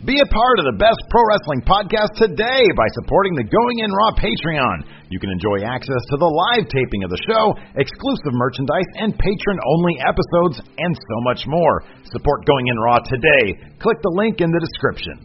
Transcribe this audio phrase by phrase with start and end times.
[0.00, 3.92] Be a part of the best pro wrestling podcast today by supporting the Going In
[3.92, 4.88] Raw Patreon.
[5.12, 9.60] You can enjoy access to the live taping of the show, exclusive merchandise, and patron
[9.76, 11.84] only episodes, and so much more.
[12.16, 13.76] Support Going In Raw today.
[13.76, 15.20] Click the link in the description.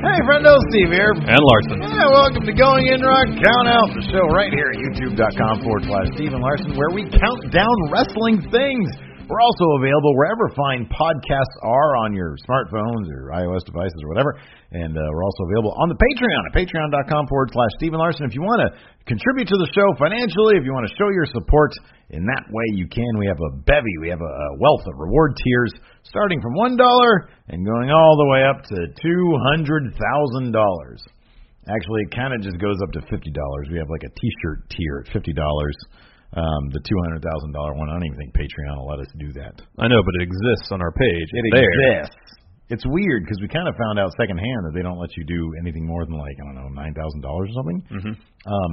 [0.00, 1.12] Hey, friendo, Steve here.
[1.12, 1.84] And Larson.
[1.92, 5.84] Yeah, welcome to Going In Raw Count Out, the show right here at youtube.com forward
[5.84, 8.88] slash Steven Larson, where we count down wrestling things.
[9.24, 14.36] We're also available wherever fine podcasts are on your smartphones or iOS devices or whatever.
[14.76, 18.28] And uh, we're also available on the Patreon at patreon.com forward slash Stephen Larson.
[18.28, 18.76] If you want to
[19.08, 21.72] contribute to the show financially, if you want to show your support
[22.12, 23.16] in that way, you can.
[23.16, 25.72] We have a bevy, we have a, a wealth of reward tiers
[26.04, 26.76] starting from $1
[27.48, 29.88] and going all the way up to $200,000.
[31.64, 33.24] Actually, it kind of just goes up to $50.
[33.72, 35.32] We have like a t shirt tier at $50.
[36.34, 37.88] Um, the two hundred thousand dollar one.
[37.88, 39.54] I don't even think Patreon will let us do that.
[39.78, 41.28] I know, but it exists on our page.
[41.30, 42.18] It exists.
[42.70, 45.52] It's weird because we kind of found out secondhand that they don't let you do
[45.60, 47.80] anything more than like I don't know nine thousand dollars or something.
[47.86, 48.14] Mm-hmm.
[48.50, 48.72] Um,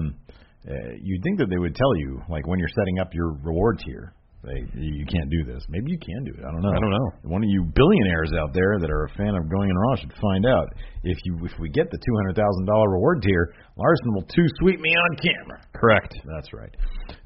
[0.66, 3.80] uh, you'd think that they would tell you like when you're setting up your reward
[3.86, 4.14] tier.
[4.42, 5.62] You can't do this.
[5.70, 6.42] Maybe you can do it.
[6.42, 6.74] I don't know.
[6.74, 7.30] I don't know.
[7.30, 10.14] One of you billionaires out there that are a fan of Going in Raw should
[10.18, 10.66] find out.
[11.06, 14.48] If you if we get the two hundred thousand dollar reward tier, Larson will too
[14.58, 15.62] sweet me on camera.
[15.78, 16.18] Correct.
[16.26, 16.74] That's right.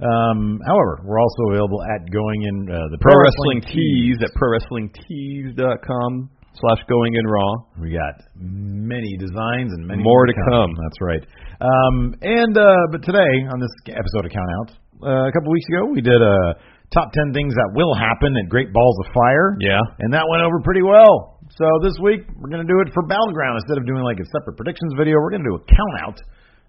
[0.03, 6.29] Um, however, we're also available at Going in uh, the Pro Wrestling Tees at prowrestlingtees.com
[6.59, 7.51] slash going in raw.
[7.79, 10.75] We got many designs and many More to come.
[10.83, 11.23] That's right.
[11.63, 15.67] Um, and uh, but today on this episode of Count Out, uh, a couple weeks
[15.71, 16.55] ago we did a
[16.93, 19.57] top ten things that will happen at Great Balls of Fire.
[19.61, 19.79] Yeah.
[19.99, 21.39] and that went over pretty well.
[21.57, 24.27] So this week we're going to do it for Battleground instead of doing like a
[24.33, 25.17] separate predictions video.
[25.21, 26.17] We're going to do a count out.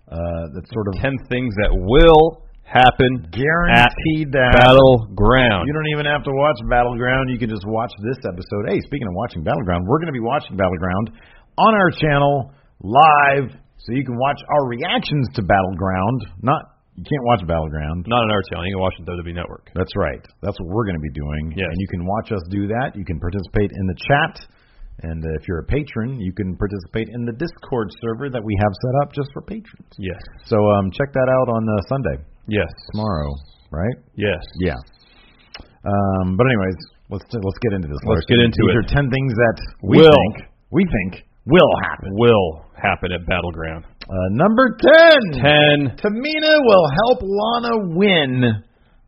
[0.06, 5.66] Uh, that's sort of Ten things that will happen guaranteed that battleground.
[5.66, 7.30] You don't even have to watch Battleground.
[7.30, 8.70] You can just watch this episode.
[8.70, 11.10] Hey, speaking of watching Battleground, we're going to be watching Battleground
[11.58, 12.52] on our channel
[12.82, 16.26] live, so you can watch our reactions to Battleground.
[16.42, 18.04] Not you can't watch Battleground.
[18.08, 18.64] Not on our channel.
[18.66, 19.68] You can watch it on WWE Network.
[19.76, 20.20] That's right.
[20.40, 21.52] That's what we're going to be doing.
[21.56, 21.68] Yes.
[21.68, 22.96] And you can watch us do that.
[22.96, 24.34] You can participate in the chat.
[25.04, 28.56] And uh, if you're a patron, you can participate in the Discord server that we
[28.64, 29.92] have set up just for patrons.
[30.00, 30.16] Yes.
[30.48, 32.16] So um, check that out on uh, Sunday,
[32.48, 32.72] Yes.
[32.96, 33.28] tomorrow,
[33.70, 33.96] right?
[34.16, 34.40] Yes.
[34.64, 34.80] Yeah.
[35.84, 36.78] Um, but anyways,
[37.10, 37.98] let's let's get into this.
[38.08, 38.32] Let's Larson.
[38.32, 38.72] get into These it.
[38.72, 40.10] These are ten things that we Will.
[40.10, 42.10] think we think will happen.
[42.16, 43.84] Will happen at battleground.
[44.08, 45.42] Uh, number ten.
[45.42, 45.96] Ten.
[45.98, 48.42] Tamina will help Lana win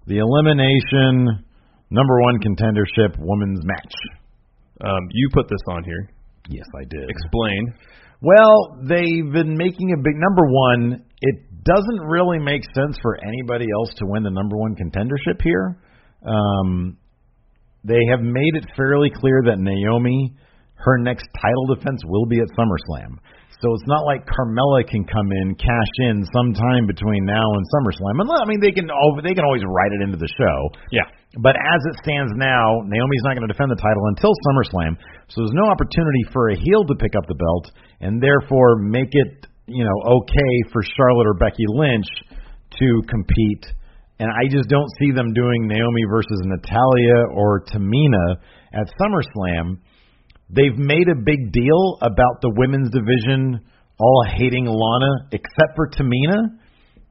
[0.06, 1.44] the elimination
[1.90, 3.94] number one contendership women's match.
[4.84, 6.10] Um, you put this on here.
[6.48, 7.08] Yes, I did.
[7.08, 7.74] Explain.
[8.20, 11.04] Well, they've been making a big number one.
[11.20, 15.78] It doesn't really make sense for anybody else to win the number one contendership here.
[16.26, 16.96] Um,
[17.84, 20.34] they have made it fairly clear that Naomi,
[20.84, 23.18] her next title defense will be at SummerSlam.
[23.58, 28.22] So it's not like Carmella can come in, cash in sometime between now and SummerSlam.
[28.22, 30.58] And I mean, they can al- they can always write it into the show.
[30.94, 31.10] Yeah.
[31.42, 34.96] But as it stands now, Naomi's not going to defend the title until SummerSlam,
[35.28, 39.12] so there's no opportunity for a heel to pick up the belt, and therefore make
[39.12, 42.08] it, you know, okay for Charlotte or Becky Lynch
[42.78, 43.66] to compete.
[44.18, 48.38] And I just don't see them doing Naomi versus Natalya or Tamina
[48.72, 49.78] at SummerSlam.
[50.50, 53.60] They've made a big deal about the women's division
[54.00, 56.56] all hating Lana, except for Tamina.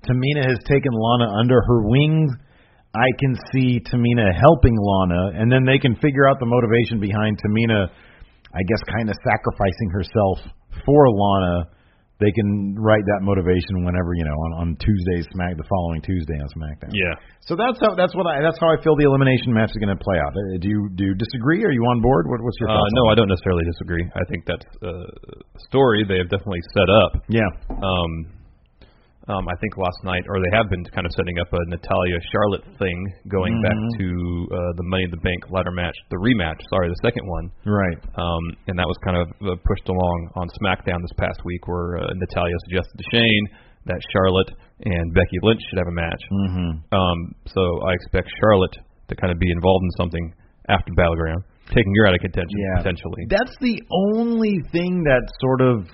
[0.07, 2.31] Tamina has taken Lana under her wings.
[2.95, 7.37] I can see Tamina helping Lana, and then they can figure out the motivation behind
[7.37, 7.89] Tamina
[8.53, 10.37] I guess, kind of sacrificing herself
[10.85, 11.69] for Lana,
[12.19, 16.33] they can write that motivation whenever you know on on Tuesday Smack the following Tuesday
[16.41, 16.89] on SmackDown.
[16.93, 17.13] Yeah.
[17.45, 19.93] So that's how that's what I that's how I feel the elimination match is going
[19.93, 20.33] to play out.
[20.33, 21.61] Uh, Do you do you disagree?
[21.63, 22.25] Are you on board?
[22.25, 22.93] What, what's your Uh, thoughts?
[22.97, 24.05] no, on I don't necessarily disagree.
[24.17, 27.11] I think that's uh, a story they have definitely set up.
[27.29, 27.49] Yeah.
[27.69, 28.11] Um,
[29.27, 32.17] um, I think last night, or they have been kind of setting up a Natalya
[32.31, 32.97] Charlotte thing,
[33.27, 33.89] going back Mhm.
[33.99, 34.07] to
[34.55, 36.59] uh, the Money in the Bank ladder match, the rematch.
[36.71, 37.51] Sorry, the second one.
[37.65, 37.99] Right.
[38.15, 41.99] Um, and that was kind of uh, pushed along on SmackDown this past week, where
[41.99, 43.45] uh, Natalya suggested to Shane
[43.85, 44.51] that Charlotte
[44.83, 46.21] and Becky Lynch should have a match.
[46.31, 46.71] Mm-hmm.
[46.95, 48.77] Um, so I expect Charlotte
[49.09, 50.33] to kind of be involved in something
[50.67, 52.77] after Battleground, taking her out of contention Yeah.
[52.83, 53.23] potentially.
[53.29, 53.81] That's the
[54.11, 55.87] only thing that sort of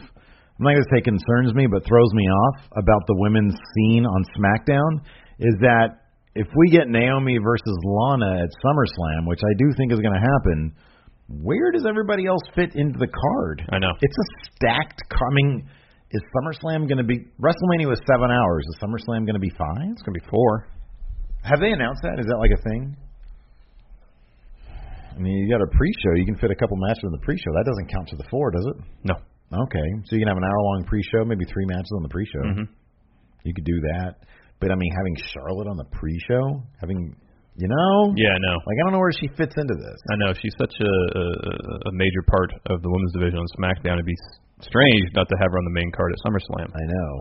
[0.60, 4.06] I'm not going to say concerns me, but throws me off about the women's scene
[4.06, 5.02] on SmackDown
[5.40, 6.06] is that
[6.36, 10.22] if we get Naomi versus Lana at SummerSlam, which I do think is going to
[10.22, 10.74] happen,
[11.42, 13.66] where does everybody else fit into the card?
[13.74, 13.94] I know.
[14.02, 15.66] It's a stacked coming.
[16.12, 18.66] Is SummerSlam going to be WrestleMania was seven hours?
[18.70, 19.90] Is SummerSlam going to be five?
[19.90, 20.70] It's gonna be four.
[21.42, 22.20] Have they announced that?
[22.20, 22.96] Is that like a thing?
[25.16, 26.14] I mean, you got a pre-show.
[26.16, 27.52] You can fit a couple matches in the pre-show.
[27.54, 28.78] That doesn't count to the four, does it?
[29.04, 29.16] No.
[29.54, 32.42] Okay, so you can have an hour-long pre-show, maybe three matches on the pre-show.
[32.42, 32.66] hmm
[33.46, 34.18] You could do that.
[34.60, 37.14] But I mean, having Charlotte on the pre-show, having,
[37.60, 38.58] you know, Yeah, I know.
[38.66, 39.98] like I don't know where she fits into this.
[40.10, 41.26] I know she's such a, a
[41.90, 44.00] a major part of the women's division on SmackDown.
[44.02, 44.18] It'd be
[44.64, 46.70] strange not to have her on the main card at SummerSlam.
[46.72, 47.12] I know.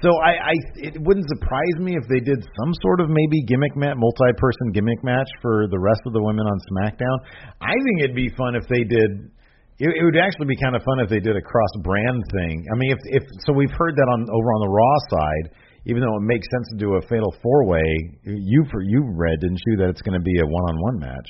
[0.00, 0.54] So I, I,
[0.88, 5.04] it wouldn't surprise me if they did some sort of maybe gimmick match, multi-person gimmick
[5.04, 7.16] match for the rest of the women on SmackDown.
[7.60, 9.30] I think it'd be fun if they did.
[9.78, 12.66] It, it would actually be kind of fun if they did a cross-brand thing.
[12.70, 15.46] I mean, if if so, we've heard that on over on the Raw side.
[15.84, 17.82] Even though it makes sense to do a fatal four-way,
[18.22, 21.26] you for you read didn't you that it's going to be a one-on-one match.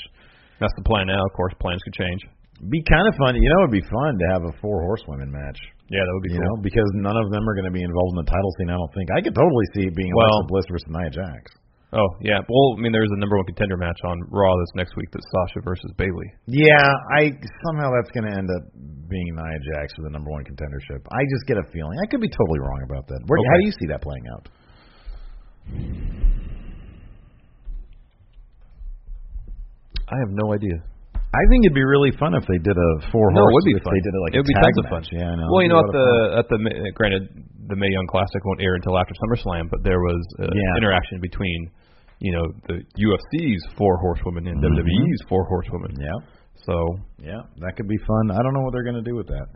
[0.60, 1.24] That's the plan now.
[1.24, 2.20] Of course, plans could change.
[2.68, 3.32] Be kind of fun.
[3.34, 5.56] You know, it'd be fun to have a four horsewomen match.
[5.88, 6.56] Yeah, that would be you cool.
[6.56, 8.68] know, because none of them are going to be involved in the title scene.
[8.68, 9.08] I don't think.
[9.16, 11.44] I could totally see it being Well- Alexa Bliss versus Nia Jax.
[11.94, 12.40] Oh yeah.
[12.48, 15.08] Well, I mean, there's a number one contender match on Raw this next week.
[15.12, 16.24] That's Sasha versus Bayley.
[16.48, 17.28] Yeah, I
[17.68, 18.64] somehow that's going to end up
[19.12, 21.04] being Nia Jax for the number one contendership.
[21.12, 21.98] I just get a feeling.
[22.02, 23.20] I could be totally wrong about that.
[23.28, 24.48] Where, How do you see that playing out?
[30.08, 30.76] I have no idea.
[31.32, 33.80] I think it'd be really fun if they did a four No, it would be
[33.80, 33.94] fun.
[33.96, 34.92] They did it like it a would be tag tons of match.
[34.92, 35.16] fun.
[35.16, 35.48] Yeah, I know.
[35.48, 36.06] Well, you know, at the
[36.44, 36.58] at the
[36.92, 37.24] granted,
[37.72, 40.76] the Mae Young Classic won't air until after SummerSlam, but there was uh, Yeah.
[40.76, 41.70] interaction between,
[42.22, 44.70] you know, the UFC's four horsewomen and Mhm.
[44.78, 45.90] WWE's four horsewomen.
[45.98, 46.14] yeah,
[46.66, 46.74] So
[47.18, 48.30] yeah, that could be fun.
[48.30, 49.46] I don't know what they're going to do with that.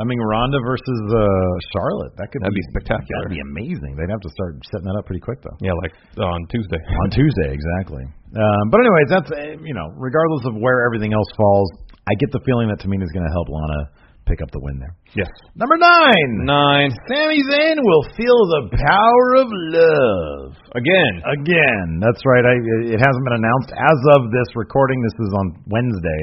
[0.00, 2.12] I mean, Ronda versus uh Charlotte.
[2.16, 3.20] That could That'd be be spectacular.
[3.28, 3.96] That'd be amazing.
[4.00, 5.56] They'd have to start setting that up pretty quick, though.
[5.60, 6.80] yeah, like on Tuesday.
[7.04, 8.04] on Tuesday, exactly.
[8.36, 11.68] Um, but anyways, that's uh, you know, regardless of where everything else falls,
[12.08, 13.80] I get the feeling that Tamina's going to help Lana
[14.30, 14.94] pick up the win there.
[15.18, 15.26] Yes.
[15.58, 21.14] Number nine, Nine Sami Zayn will feel the power of love again.
[21.26, 21.98] again.
[21.98, 22.46] That's right.
[22.46, 22.54] I,
[22.94, 25.02] it hasn't been announced as of this recording.
[25.02, 26.22] This is on Wednesday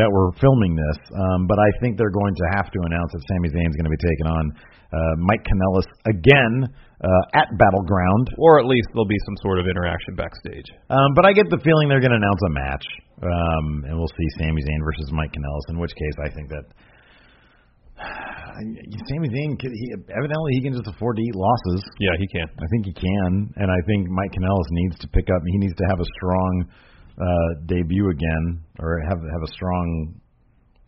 [0.00, 3.22] that we're filming this, um, but I think they're going to have to announce that
[3.30, 4.44] Sami Zayn's going to be taking on
[4.90, 6.66] uh, Mike Kanellis again
[6.98, 8.32] uh, at Battleground.
[8.40, 10.66] Or at least there'll be some sort of interaction backstage.
[10.90, 12.86] Um, but I get the feeling they're going to announce a match,
[13.22, 15.66] um, and we'll see Sami Zayn versus Mike Kanellis.
[15.70, 16.66] In which case, I think that
[18.54, 21.82] Zayn, could- he, evidently, he can just afford to eat losses.
[22.00, 22.46] Yeah, he can.
[22.48, 25.40] I think he can, and I think Mike Kanellis needs to pick up.
[25.46, 26.52] He needs to have a strong
[27.18, 30.14] uh, debut again, or have have a strong.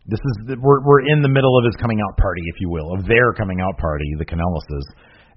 [0.07, 2.93] This is we're we're in the middle of his coming out party, if you will,
[2.95, 4.85] of their coming out party, the Kanellises.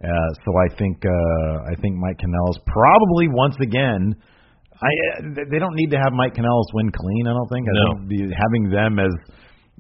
[0.03, 0.09] Uh,
[0.47, 4.15] so I think uh, I think Mike Kanellis probably once again.
[4.81, 7.27] I uh, they don't need to have Mike Kanellis win clean.
[7.27, 7.67] I don't think.
[7.67, 7.85] I No.
[7.99, 9.13] think the, having them as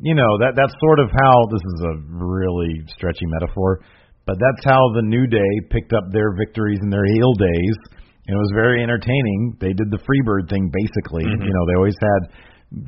[0.00, 3.80] you know that that's sort of how this is a really stretchy metaphor,
[4.26, 7.76] but that's how the New Day picked up their victories in their heel days,
[8.26, 9.56] and it was very entertaining.
[9.60, 11.24] They did the Freebird thing basically.
[11.24, 11.44] Mhm.
[11.44, 12.32] You know, they always had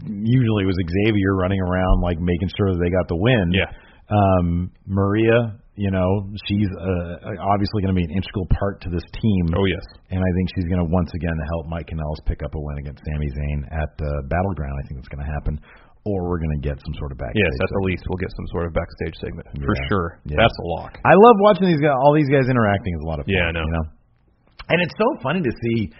[0.06, 3.50] usually it was Xavier running around like making sure that they got the win.
[3.52, 3.70] Yeah.
[4.12, 9.02] Um, Maria, you know, she's uh, obviously going to be an integral part to this
[9.18, 9.44] team.
[9.56, 9.82] Oh yes.
[10.10, 12.78] And I think she's going to once again help Mike Kanellis pick up a win
[12.78, 14.76] against Sami Zayn at uh, Battleground.
[14.78, 15.54] I think that's going to happen,
[16.04, 17.38] or we're going to get some sort of backstage.
[17.46, 20.18] Yes, at the least we'll get some sort of backstage segment for sure.
[20.26, 20.42] Yeah.
[20.42, 20.98] That's a lock.
[21.06, 21.94] I love watching these guys.
[21.94, 23.34] All these guys interacting is a lot of fun.
[23.38, 23.62] Yeah, I know.
[23.62, 23.86] You know,
[24.70, 25.90] and it's so funny to see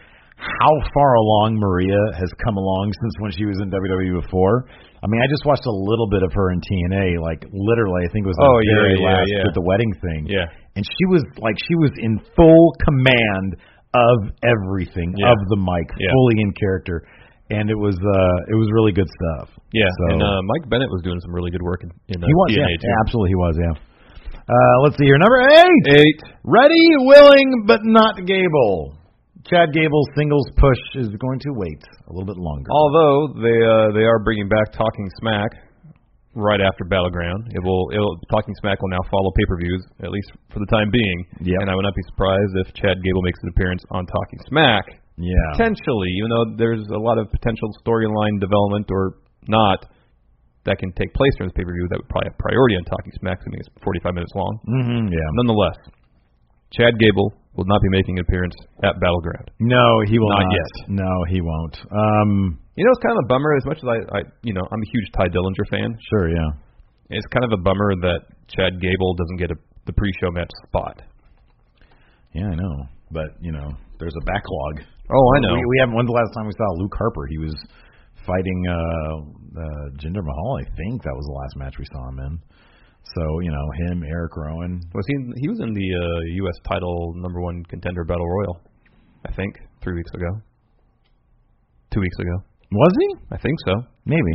[0.43, 4.67] how far along Maria has come along since when she was in WWE before.
[5.03, 8.11] I mean, I just watched a little bit of her in TNA, like literally, I
[8.11, 9.43] think it was the Oh, yeah, very yeah, last yeah.
[9.47, 10.27] with the wedding thing.
[10.27, 10.47] Yeah.
[10.75, 13.61] and she was like she was in full command
[13.95, 15.31] of everything Yeah.
[15.31, 16.11] of the mic Yeah.
[16.11, 17.05] fully in character
[17.59, 19.49] and it was uh it was really good stuff.
[19.73, 22.27] Yeah, So- and uh, Mike Bennett was doing some really good work in, in uh,
[22.27, 22.93] He was, yeah, too.
[23.05, 23.75] absolutely, he was, yeah.
[24.43, 25.85] Uh, let's see here, number eight.
[26.03, 26.19] Eight.
[26.43, 28.99] Ready, willing, but not Gable.
[29.47, 32.67] Chad Gable's singles push is going to wait a little bit longer.
[32.71, 35.51] Although they uh, they are bringing back Talking Smack
[36.35, 37.51] right after Battleground.
[37.51, 40.59] It will it will, Talking Smack will now follow pay per views at least for
[40.61, 41.27] the time being.
[41.43, 41.59] Yep.
[41.61, 44.85] And I would not be surprised if Chad Gable makes an appearance on Talking Smack.
[45.17, 45.49] Yeah.
[45.57, 49.85] Potentially, even though there's a lot of potential storyline development or not
[50.65, 52.85] that can take place during this pay per view, that would probably have priority on
[52.87, 54.53] Talking Smack, I mean, it's 45 minutes long.
[54.69, 55.29] Mm-hmm, yeah.
[55.43, 55.77] Nonetheless,
[56.73, 59.51] Chad Gable will not be making an appearance at Battleground.
[59.61, 60.55] No, he will Not not.
[60.57, 60.73] yet.
[60.89, 61.77] No, he won't.
[61.93, 63.53] Um, You know, it's kind of a bummer.
[63.61, 65.93] As much as I, I, you know, I'm a huge Tye Dillinger fan.
[66.09, 66.49] sure, yeah.
[67.11, 71.03] It's kind of a bummer that Chad Gable doesn't get a, the pre-show match spot.
[72.33, 72.87] Yeah, I know.
[73.11, 73.69] But, you know,
[74.01, 74.89] there's a backlog.
[75.15, 75.55] Oh, I know.
[75.55, 75.95] We, we haven't.
[75.95, 77.27] When's the last time we saw Luke Harper?
[77.29, 77.55] He was
[78.27, 79.15] fighting uh,
[79.61, 80.59] uh, Jinder Mahal.
[80.61, 82.39] I think that was the last match we saw him in.
[83.15, 84.81] So you know him, Eric Rowan.
[84.95, 85.15] Was he?
[85.15, 86.57] In, He was in the uh, U.S.
[86.69, 88.61] title number one contender battle royal.
[89.29, 90.41] I think three weeks ago.
[91.93, 92.37] Two weeks ago.
[92.73, 93.09] Was he?
[93.35, 93.75] I think so.
[94.07, 94.35] Maybe.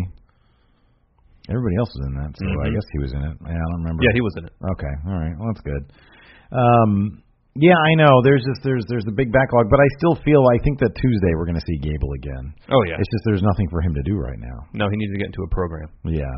[1.49, 2.73] Everybody else was in that, so I Mhm.
[2.75, 3.35] guess he was in it.
[3.41, 4.03] Yeah, I don't remember.
[4.03, 4.53] Yeah, he was in it.
[4.75, 5.35] Okay, all right.
[5.39, 5.83] Well, that's good.
[6.51, 7.23] Um,
[7.59, 8.21] yeah, I know.
[8.23, 11.33] There's just there's there's a big backlog, but I still feel I think that Tuesday
[11.33, 12.53] we're going to see Gable again.
[12.69, 13.01] Oh yeah.
[13.01, 14.57] It's just there's nothing for him to do right now.
[14.73, 15.89] No, he needs to get into a program.
[16.05, 16.31] Yeah.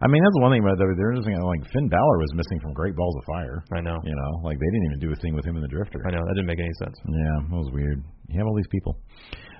[0.00, 0.80] I mean, that's the one thing about.
[0.80, 0.96] There's
[1.28, 3.60] thing like Finn Balor was missing from Great Balls of Fire.
[3.68, 4.00] I know.
[4.00, 6.00] You know, like they didn't even do a thing with him in the Drifter.
[6.08, 6.24] I know.
[6.24, 6.96] That didn't make any sense.
[7.04, 8.00] Yeah, that was weird.
[8.32, 8.96] You have all these people.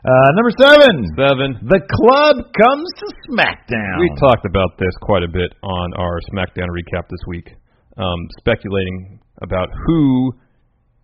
[0.00, 1.04] Uh, number seven.
[1.12, 1.49] Seven.
[1.69, 4.00] The club comes to SmackDown.
[4.00, 7.52] We talked about this quite a bit on our SmackDown recap this week,
[8.00, 10.33] um, speculating about who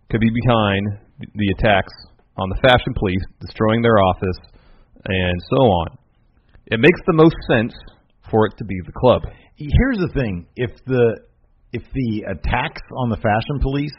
[0.09, 0.99] could be behind
[1.35, 1.93] the attacks
[2.37, 4.39] on the Fashion Police, destroying their office,
[5.05, 5.97] and so on.
[6.67, 7.73] It makes the most sense
[8.29, 9.21] for it to be the club.
[9.55, 11.17] Here's the thing: if the
[11.73, 13.95] if the attacks on the Fashion Police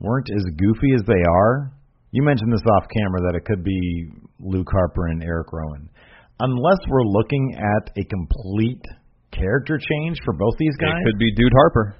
[0.00, 1.72] weren't as goofy as they are,
[2.10, 4.10] you mentioned this off camera that it could be
[4.40, 5.88] Luke Harper and Eric Rowan.
[6.40, 8.82] Unless we're looking at a complete
[9.30, 11.96] character change for both these guys, It could be Dude Harper.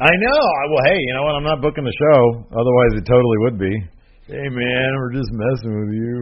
[0.00, 0.40] I know.
[0.72, 1.36] Well, hey, you know what?
[1.36, 2.48] I'm not booking the show.
[2.56, 3.74] Otherwise, it totally would be.
[4.32, 6.16] Hey, man, we're just messing with you.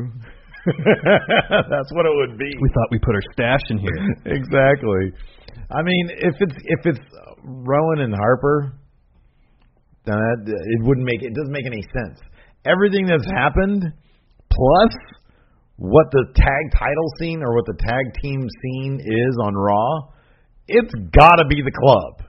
[1.70, 2.50] That's what it would be.
[2.60, 3.94] We thought we put our stash in here.
[4.34, 5.14] exactly.
[5.70, 7.06] I mean, if it's if it's
[7.44, 8.72] Rowan and Harper,
[10.04, 12.18] then that, it wouldn't make it doesn't make any sense.
[12.66, 13.84] Everything that's happened,
[14.50, 14.92] plus
[15.76, 20.10] what the tag title scene or what the tag team scene is on Raw,
[20.66, 22.27] it's got to be the club.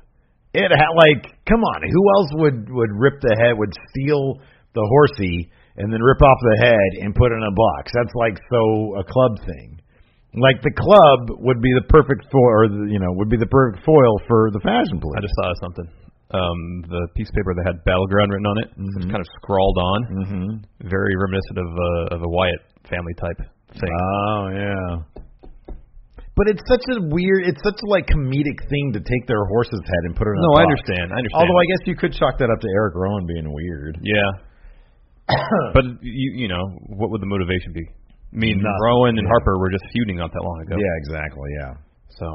[0.54, 4.42] It ha- like, come on, who else would would rip the head, would steal
[4.74, 7.92] the horsey and then rip off the head and put it in a box?
[7.94, 8.62] That's like so
[8.98, 9.78] a club thing.
[10.34, 13.50] Like the club would be the perfect foil, or the, you know, would be the
[13.50, 15.18] perfect foil for the fashion plate.
[15.18, 15.88] I just thought of something.
[16.30, 19.78] Um, the piece of paper that had Battleground written on it, it's kind of scrawled
[19.82, 20.88] on, Mm-hmm.
[20.90, 23.42] very reminiscent of uh, of a Wyatt family type
[23.74, 23.90] thing.
[23.90, 25.22] Oh yeah.
[26.40, 29.84] But it's such a weird, it's such a like comedic thing to take their horse's
[29.84, 30.40] head and put it in.
[30.40, 31.12] no, I understand.
[31.12, 31.36] I understand.
[31.44, 34.00] Although I guess you could chalk that up to Eric Rowan being weird.
[34.00, 34.32] yeah,
[35.76, 36.64] but you you know
[36.96, 37.84] what would the motivation be?
[37.84, 39.28] I mean, Nothing, Rowan and.
[39.28, 40.78] Harper were just feuding not that long ago.
[40.80, 41.50] Yeah, exactly.
[41.60, 41.74] Yeah.
[42.18, 42.26] So,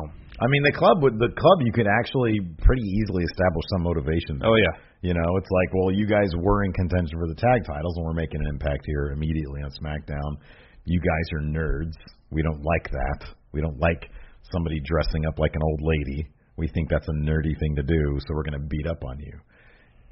[0.43, 4.43] I mean, the club would the club you could actually pretty easily establish some motivation.
[4.43, 7.65] oh yeah, You know, it's like, well, you guys were in contention for the tag
[7.67, 10.41] titles, and we're making an impact here immediately on SmackDown.
[10.85, 11.97] You guys are nerds.
[12.31, 13.29] We don't like that.
[13.53, 14.11] We don't like
[14.53, 16.29] somebody dressing up like an old lady.
[16.57, 19.19] We think that's a nerdy thing to do, so we're going to beat up on
[19.19, 19.33] you.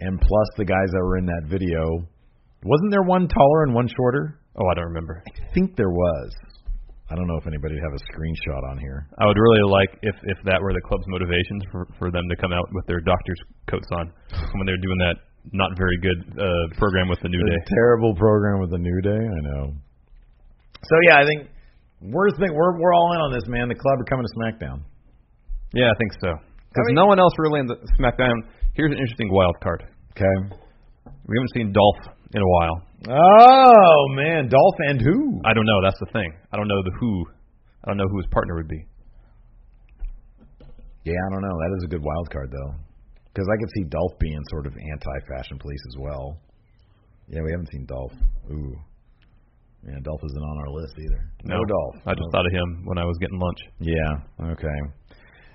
[0.00, 2.02] And plus, the guys that were in that video,
[2.64, 4.38] wasn't there one taller and one shorter?
[4.56, 5.22] oh I don't remember.
[5.26, 6.30] I think there was.
[7.10, 9.06] I don't know if anybody would have a screenshot on here.
[9.18, 12.36] I would really like if if that were the club's motivations for for them to
[12.36, 14.12] come out with their doctor's coats on
[14.56, 15.16] when they're doing that
[15.52, 17.58] not very good uh program with the New Day.
[17.68, 19.20] Terrible program with the New Day.
[19.20, 19.74] I know.
[20.82, 21.50] So yeah, I think
[22.02, 23.68] we're think we're we're all in on this, man.
[23.68, 24.82] The club are coming to SmackDown.
[25.74, 26.30] Yeah, I think so.
[26.68, 28.34] Because I mean- no one else really in the SmackDown.
[28.74, 29.84] Here's an interesting wild card.
[30.12, 30.56] Okay.
[31.26, 32.76] We haven't seen Dolph in a while.
[33.10, 35.40] Oh man, Dolph and who?
[35.44, 35.80] I don't know.
[35.82, 36.32] That's the thing.
[36.52, 37.26] I don't know the who.
[37.84, 38.86] I don't know who his partner would be.
[41.04, 41.56] Yeah, I don't know.
[41.58, 42.74] That is a good wild card though,
[43.32, 46.38] because I could see Dolph being sort of anti-fashion police as well.
[47.28, 48.12] Yeah, we haven't seen Dolph.
[48.50, 48.76] Ooh.
[49.86, 51.20] Yeah, Dolph isn't on our list either.
[51.44, 51.96] No, Dolph.
[52.06, 53.58] I just thought of him when I was getting lunch.
[53.80, 54.52] Yeah.
[54.54, 54.78] Okay.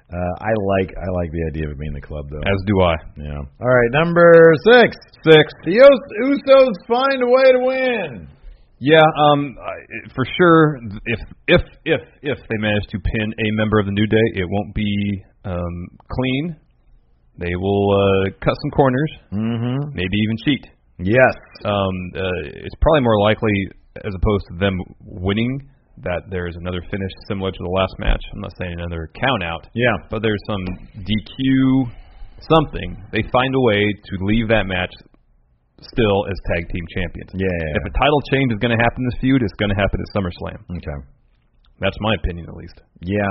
[0.08, 2.44] Uh, I like I like the idea of it being the club though.
[2.44, 2.96] As do I.
[3.18, 3.40] Yeah.
[3.60, 4.32] All right, number
[4.64, 4.96] six.
[5.24, 5.46] Six.
[5.66, 8.28] The Us- Usos find a way to win.
[8.80, 9.56] Yeah, um,
[10.16, 10.78] for sure.
[11.06, 14.46] If if if if they manage to pin a member of the New Day, it
[14.48, 16.56] won't be um, clean.
[17.40, 19.90] They will uh, cut some corners, Mm-hmm.
[19.94, 20.68] maybe even cheat.
[21.00, 21.36] Yes.
[21.66, 22.22] Um, uh,
[22.66, 23.52] it's probably more likely,
[24.06, 24.74] as opposed to them
[25.06, 25.60] winning,
[26.04, 28.22] that there's another finish similar to the last match.
[28.34, 29.96] I'm not saying another count out, Yeah.
[30.12, 30.62] but there's some
[31.02, 31.90] DQ
[32.46, 33.02] something.
[33.12, 34.94] They find a way to leave that match
[35.82, 37.32] still as tag team champions.
[37.34, 37.78] Yeah.
[37.82, 40.08] If a title change is going to happen this feud, it's going to happen at
[40.14, 40.60] SummerSlam.
[40.78, 41.00] Okay.
[41.82, 42.78] That's my opinion, at least.
[43.02, 43.22] Yeah.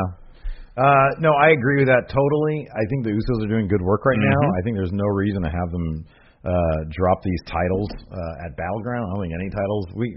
[0.79, 2.69] Uh, no, I agree with that totally.
[2.71, 4.39] I think the Usos are doing good work right now.
[4.43, 4.59] Mhm.
[4.59, 6.05] I think there's no reason to have them
[6.47, 9.07] uh, drop these titles uh, at Battleground.
[9.07, 9.87] I don't think any titles.
[9.97, 10.15] We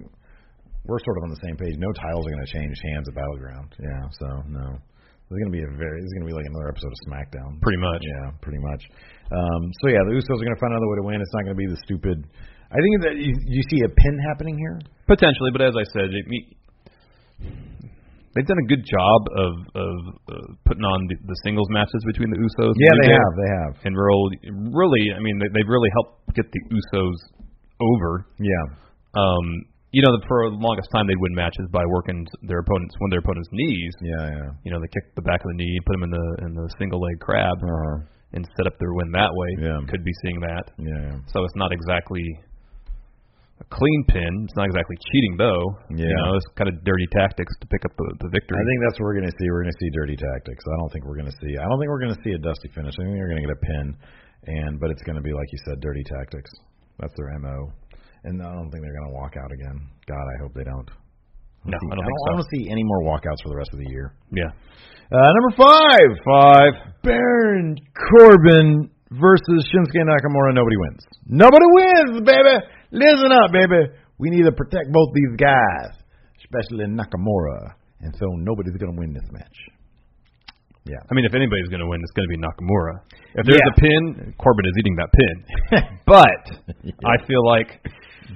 [0.85, 1.75] we're sort of on the same page.
[1.77, 3.69] No titles are going to change hands at Battleground.
[3.79, 4.03] Yeah.
[4.19, 4.67] So no.
[5.29, 6.01] This is going to be a very.
[6.01, 7.61] This is going to be like another episode of SmackDown.
[7.61, 8.01] Pretty much.
[8.01, 8.81] Yeah, pretty much.
[9.29, 11.21] Um, so yeah, the Usos are going to find another way to win.
[11.21, 12.17] It's not going to be the stupid.
[12.73, 14.81] I think that you, you see a pin happening here.
[15.05, 16.25] Potentially, but as I said, it,
[18.33, 19.95] they've done a good job of of
[20.33, 22.73] uh, putting on the, the singles matches between the Usos.
[22.81, 23.33] Yeah, they have.
[23.37, 23.73] They have.
[23.85, 24.33] and really,
[24.73, 27.17] really, I mean, they, they've really helped get the Usos
[27.77, 28.25] over.
[28.41, 28.65] Yeah.
[29.13, 29.45] Um,
[29.91, 33.11] you know, for the longest time they'd win matches by working their opponents, one of
[33.17, 33.93] their opponents' knees.
[34.01, 34.25] Yeah.
[34.29, 34.49] Yeah.
[34.63, 36.67] You know, they kick the back of the knee, put them in the in the
[36.77, 38.05] single leg crab, Uh-huh.
[38.37, 39.49] and set up their win that way.
[39.65, 39.81] Yeah.
[39.89, 40.65] Could be seeing that.
[40.77, 41.17] Yeah.
[41.33, 42.21] So it's not exactly
[43.59, 44.31] a clean pin.
[44.47, 45.63] It's not exactly cheating though.
[45.89, 46.15] You Yeah.
[46.21, 48.55] know, it's kind of dirty tactics to pick up the, the victory.
[48.55, 49.47] I think that's what we're going to see.
[49.51, 50.63] We're going to see dirty tactics.
[50.69, 51.57] I don't think we're going to see.
[51.59, 52.93] I don't think we're going to see a dusty finish.
[52.95, 53.85] I think we're going to get a pin,
[54.47, 56.51] and but it's going to be like you said, dirty tactics.
[57.03, 57.71] That's their mo,
[58.23, 59.77] and I don't think they're going to walk out again.
[60.07, 60.89] God, I hope they don't.
[61.67, 62.31] No, I don't think I so.
[62.33, 64.15] want to see any more walkouts for the rest of the year.
[64.31, 64.51] yeah.
[65.11, 66.71] Uh, number five, five,
[67.01, 70.53] Baron Corbin versus Shinsuke Nakamura.
[70.53, 71.01] Nobody wins.
[71.25, 72.55] Nobody wins, baby.
[72.91, 73.89] Listen up, baby.
[74.19, 75.97] We need to protect both these guys,
[76.45, 77.73] especially Nakamura.
[78.01, 79.57] And so nobody's going to win this match.
[80.85, 81.01] Yeah.
[81.09, 83.01] I mean, if anybody's going to win, it's going to be Nakamura.
[83.35, 83.73] If there's Yeah.
[83.73, 85.35] a pin, Corbin is eating that pin.
[86.05, 86.43] but
[87.05, 87.81] I feel like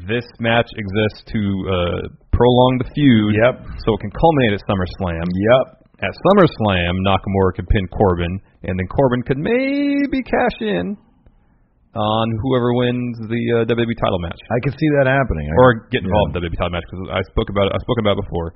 [0.07, 2.01] this match exists to uh,
[2.31, 3.55] prolong the feud, Yep.
[3.85, 5.25] so it can culminate at SummerSlam.
[5.25, 5.65] Yep.
[6.03, 10.97] At SummerSlam, Nakamura could pin Corbin, and then Corbin could maybe cash in
[11.95, 15.45] on whoever wins the uh, WWE title match, I could see that happening.
[15.61, 16.41] Or get involved yeah.
[16.41, 17.71] in the WWE title match because I spoke about it.
[17.77, 18.49] I've spoken about it before.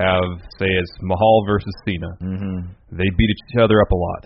[0.00, 2.08] Have say it's Mahal versus Cena.
[2.24, 2.72] Mhm.
[2.96, 4.22] They beat each other up a lot.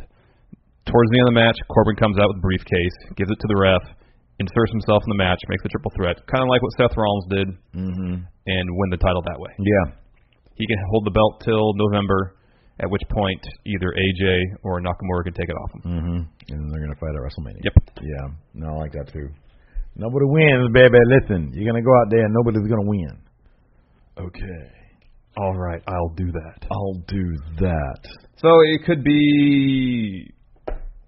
[0.86, 3.48] Towards the end of the match, Corbin comes out with a briefcase, gives it to
[3.50, 3.82] the ref,
[4.40, 7.26] inserts himself in the match, makes a triple threat, kind of like what Seth Rollins
[7.30, 8.26] did, Mhm.
[8.46, 9.52] and win the title that way.
[9.58, 9.92] Yeah.
[10.56, 12.34] He can hold the belt till November,
[12.80, 15.82] at which point either AJ or Nakamura can take it off him.
[15.82, 16.26] Mhm.
[16.50, 17.62] And they're going to fight at WrestleMania.
[17.62, 17.74] Yep.
[18.02, 18.26] Yeah.
[18.54, 19.28] No, I like that too.
[19.96, 20.98] Nobody wins, baby.
[21.06, 23.18] Listen, you're going to go out there and nobody's going to win.
[24.18, 24.70] Okay.
[25.36, 26.66] All right, I'll do that.
[26.70, 27.98] I'll do that.
[28.36, 30.30] So it could be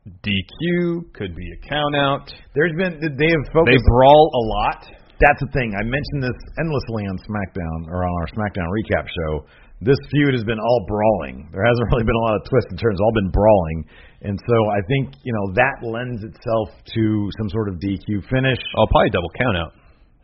[0.06, 2.30] DQ, could be a count out.
[2.54, 4.80] There's been they have They brawl a lot.
[5.18, 5.74] that's the thing.
[5.74, 9.46] I mentioned this endlessly on SmackDown or on our SmackDown recap show.
[9.82, 11.50] This feud has been all brawling.
[11.52, 12.96] There hasn't really been a lot of twists and turns.
[13.02, 13.78] All been brawling,
[14.22, 17.04] and so I think you know that lends itself to
[17.42, 18.62] some sort of DQ finish.
[18.78, 19.72] Oh, probably double count out.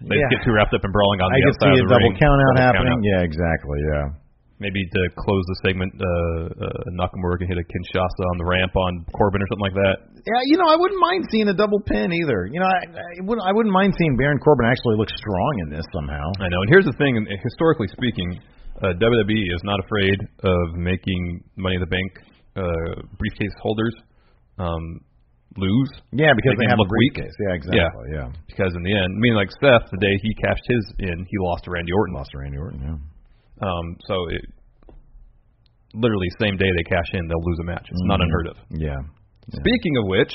[0.03, 0.35] They Yeah.
[0.35, 1.95] get too wrapped up in brawling on I the could outside see a of the
[1.95, 2.19] double ring.
[2.19, 2.99] count out Double happening.
[3.03, 3.11] count-out.
[3.13, 3.79] Yeah, exactly.
[3.93, 4.07] Yeah.
[4.63, 8.71] Maybe to close the segment, uh, uh, Nakamura can hit a Kinshasa on the ramp
[8.79, 9.97] on Corbin or something like that.
[10.23, 12.47] Yeah, you know, I wouldn't mind seeing a double pin either.
[12.47, 13.43] You know, I, I wouldn't.
[13.43, 16.23] I wouldn't mind seeing Baron Corbin actually look strong in this somehow.
[16.39, 16.63] I know.
[16.63, 18.39] And here's the thing: historically speaking,
[18.79, 20.15] uh, WWE is not afraid
[20.47, 22.11] of making Money in the Bank
[22.55, 23.95] uh, briefcase holders
[24.59, 25.01] um,
[25.57, 27.15] lose Yeah, because Make they have a look weak.
[27.19, 27.35] briefcase.
[27.43, 28.07] Yeah, exactly.
[28.15, 28.29] Yeah.
[28.47, 31.37] because in the end, I mean, like Seth, the day he cashed his in, he
[31.41, 32.15] lost to Randy Orton.
[32.15, 32.81] Lost to Randy Orton.
[32.81, 32.97] Yeah.
[33.63, 34.43] Um, so it,
[35.95, 37.87] literally same day they cash in, they'll lose a match.
[37.89, 38.25] It's not Mhm.
[38.25, 38.57] unheard of.
[38.71, 38.99] Yeah.
[39.53, 40.35] Speaking of which,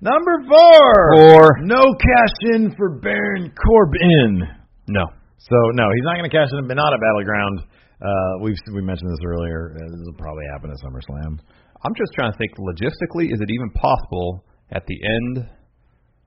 [0.00, 1.16] Number four.
[1.16, 1.58] Four.
[1.66, 4.46] No cash in for Baron Corbin.
[4.86, 5.04] no,
[5.38, 7.62] So no, he's not going to cash in, but not at Battleground.
[8.00, 9.74] Uh, we've we mentioned this earlier.
[9.74, 11.40] Uh, this will probably happen at SummerSlam.
[11.82, 15.48] I'm just trying to think logistically, is it even possible at the end?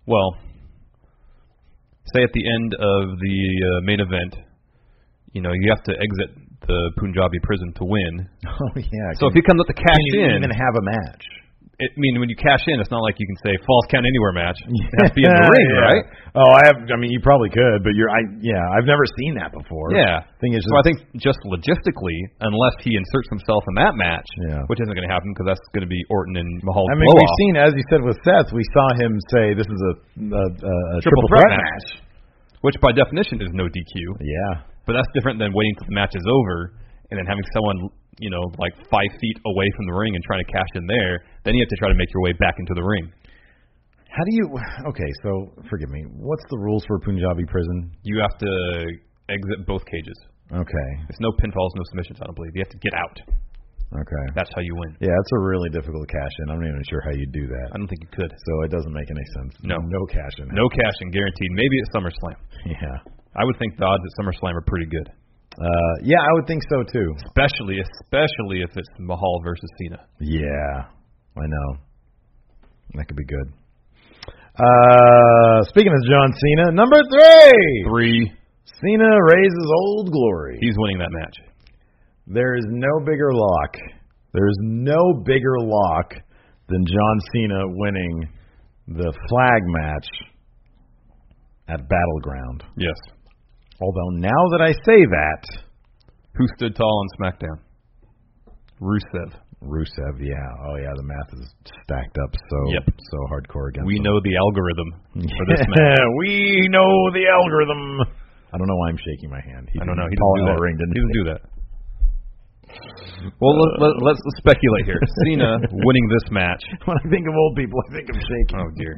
[0.06, 0.36] Well,
[2.14, 3.38] say at the end of the
[3.72, 4.36] uh, main event,
[5.34, 6.36] you know, you have to exit
[6.68, 8.14] the Punjabi prison to win.
[8.52, 9.10] Oh yeah.
[9.20, 11.24] So if he comes up to cash can you in, even have a match?
[11.82, 14.06] it, I mean, when you cash in, it's not like you can say false count
[14.06, 14.54] anywhere match.
[14.70, 14.70] It
[15.02, 15.90] has to be in the ring, Yeah.
[15.90, 16.04] right?
[16.38, 16.78] Oh, I have.
[16.94, 18.06] I mean, you probably could, but you're.
[18.14, 19.90] I yeah, I've never seen that before.
[19.98, 20.22] Yeah.
[20.46, 24.62] Thing is, So I think just logistically, unless he inserts himself in that match, Yeah.
[24.70, 26.86] which isn't going to happen because that's going to be Orton and Mahal.
[26.86, 29.82] I mean, we've seen, as you said with Seth, we saw him say this is
[29.90, 31.88] a, a, a, a triple, threat threat match.
[32.62, 33.94] which by definition is no DQ.
[34.22, 34.70] Yeah.
[34.86, 36.74] But that's different than waiting till the match is over
[37.12, 37.78] and then having someone,
[38.20, 41.22] you know, like five feet away from the ring and trying to cash in there.
[41.46, 43.12] Then you have to try to make your way back into the ring.
[44.12, 44.46] How do you?
[44.92, 46.04] Okay, so forgive me.
[46.20, 47.92] What's the rules for Punjabi prison?
[48.04, 48.52] You have to
[49.30, 50.18] exit both cages.
[50.52, 52.20] Okay, It's no pinfalls, no submissions.
[52.22, 53.16] I don't believe you have to get out.
[53.96, 54.26] okay.
[54.36, 54.98] That's how you win.
[55.00, 56.52] Yeah, that's a really difficult cash in.
[56.52, 57.68] I'm not even sure how you do that.
[57.72, 58.32] I don't think you could.
[58.36, 59.56] So it doesn't make any sense.
[59.64, 59.78] No.
[59.80, 60.52] no cash in.
[60.52, 61.52] No cashing guaranteed.
[61.56, 62.36] Maybe at SummerSlam.
[62.68, 62.98] Yeah.
[63.36, 65.08] I would think the odds at SummerSlam are pretty good,
[65.58, 67.14] Uh, yeah, I would think so too.
[67.28, 70.00] especially especially if it's Mahal versus Cena.
[70.20, 70.86] Yeah,
[71.38, 71.70] I know.
[72.96, 73.48] That could be good.
[74.60, 78.32] Uh, speaking of John Cena, number three, Three.
[78.84, 80.58] Cena raises old glory.
[80.60, 81.38] He's winning that match.
[82.28, 83.76] There is no bigger lock.
[84.34, 86.14] There's no bigger lock
[86.68, 88.28] than John Cena winning
[88.88, 90.08] the flag match
[91.68, 92.64] at Battleground.
[92.78, 92.96] Yes.
[93.82, 95.44] Although now that I say that,
[96.38, 97.58] Who stood tall on SmackDown?
[98.82, 99.34] Rusev.
[99.62, 101.46] Rusev, yeah, oh yeah, the math is
[101.86, 102.86] stacked up so Yep.
[102.98, 103.86] so hardcore against.
[103.86, 104.04] We him.
[104.10, 106.02] know the algorithm for this match.
[106.18, 107.82] we know the algorithm.
[108.54, 109.70] I don't know why I'm shaking my hand.
[109.72, 110.10] He I don't know.
[110.10, 110.58] He Paul doesn't do that.
[110.58, 111.42] Ellering didn't He doesn't do that.
[113.40, 114.98] Well, let, let, let's speculate here.
[115.30, 116.64] Cena winning this match.
[116.86, 118.58] When I think of old people, I think of shaking.
[118.58, 118.96] Oh dear.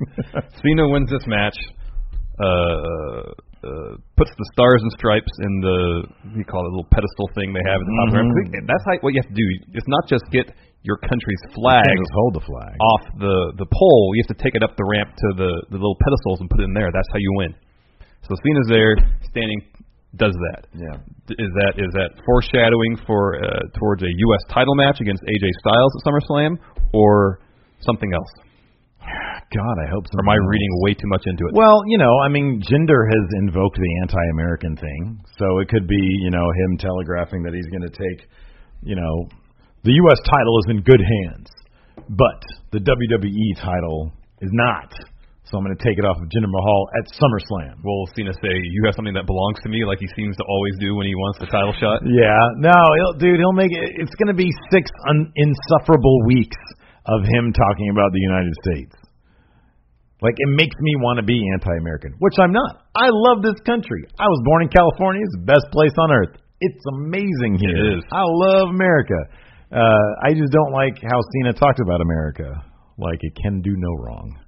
[0.63, 1.57] Cena wins this match.
[2.39, 3.29] Uh,
[3.63, 6.91] uh, puts the stars and stripes in the what do you call it, a little
[6.91, 8.67] pedestal thing they have at the top of the ramp.
[8.67, 9.47] That's how, what you have to do.
[9.71, 10.51] It's not just get
[10.83, 12.75] your country's flag can't just hold the flag.
[12.75, 14.05] off the the pole.
[14.17, 16.59] You have to take it up the ramp to the the little pedestals and put
[16.59, 16.91] it in there.
[16.91, 17.55] That's how you win.
[18.27, 18.93] So Cena's there,
[19.31, 19.59] standing,
[20.15, 20.67] does that.
[20.75, 20.99] Yeah.
[21.31, 24.43] Is that is that foreshadowing for uh, towards a U.S.
[24.51, 26.59] title match against AJ Styles at SummerSlam,
[26.93, 27.39] or
[27.79, 28.31] something else?
[29.53, 30.17] God, I hope so.
[30.17, 31.53] Or am I reading way too much into it?
[31.53, 36.01] Well, you know, I mean, Jinder has invoked the anti-American thing, so it could be,
[36.25, 38.27] you know, him telegraphing that he's going to take,
[38.81, 39.29] you know,
[39.83, 40.19] the U.S.
[40.25, 41.49] title is in good hands,
[42.09, 44.11] but the WWE title
[44.41, 44.89] is not.
[45.43, 47.83] So I'm going to take it off of Jinder Mahal at SummerSlam.
[47.83, 50.73] Will Cena say you have something that belongs to me, like he seems to always
[50.79, 52.01] do when he wants the title shot?
[52.07, 54.01] Yeah, no, he'll, dude, he'll make it.
[54.01, 56.57] It's going to be six un, insufferable weeks
[57.05, 59.02] of him talking about the United States.
[60.23, 62.87] Like it makes me want to be anti-American, which I'm not.
[62.95, 64.07] I love this country.
[64.15, 65.19] I was born in California.
[65.19, 66.39] It's the best place on earth.
[66.63, 67.75] It's amazing here.
[67.75, 68.03] It is.
[68.07, 69.19] I love America.
[69.67, 72.55] Uh, I just don't like how Cena talked about America.
[72.97, 74.39] Like it can do no wrong.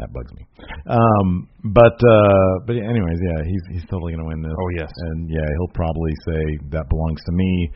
[0.00, 0.48] That bugs me.
[0.88, 4.56] Um, but uh, but anyways, yeah, he's he's totally gonna win this.
[4.56, 4.88] Oh, yes.
[5.12, 7.70] and yeah, he'll probably say that belongs to me.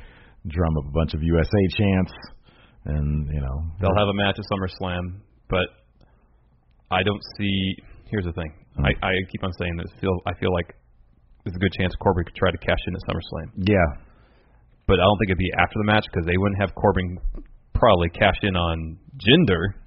[0.49, 2.13] Drum up a bunch of USA chants,
[2.87, 5.69] and you know They'll have a match at SummerSlam, but
[6.91, 7.77] I don't see.
[8.11, 8.53] Here's the thing.
[8.77, 8.87] Hmm.
[8.87, 9.91] I, I keep on saying this.
[10.01, 10.75] Feel I feel like
[11.45, 14.05] there's a good chance Corbin could try to cash in at SummerSlam, yeah,
[14.87, 17.19] but I don't think it'd be after the match because they wouldn't have Corbin
[17.75, 19.81] probably cash in on Jinder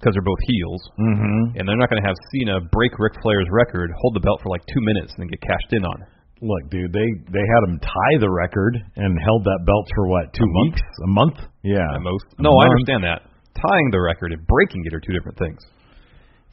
[0.00, 1.60] because they're both heels, mm-hmm.
[1.60, 4.48] and they're not going to have Cena break Ric Flair's record, hold the belt for
[4.48, 6.00] like two minutes, and then get cashed in on.
[6.40, 10.32] Look, dude, they they had him tie the record and held that belt for what
[10.32, 10.78] two A month?
[10.80, 11.38] A month?
[11.62, 12.24] Yeah, At most.
[12.38, 13.28] A No, I understand that.
[13.60, 15.60] Tying the record and breaking it are two different things.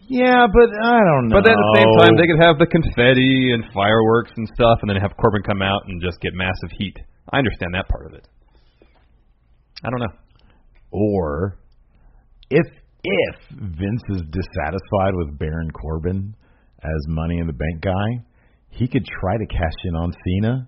[0.09, 1.39] Yeah, but I don't know.
[1.41, 4.89] But at the same time, they could have the confetti and fireworks and stuff, and
[4.89, 6.95] then have Corbin come out and just get massive heat.
[7.31, 8.27] I understand that part of it.
[9.83, 10.15] I don't know.
[10.91, 11.59] or
[12.49, 12.65] if
[13.03, 16.35] if Vince is dissatisfied with Baron Corbin
[16.83, 18.25] as Money in the Bank guy,
[18.69, 20.67] he could try to cash in on Cena,